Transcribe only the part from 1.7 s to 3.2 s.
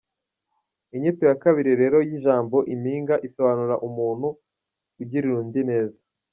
rero y’ijambo impinga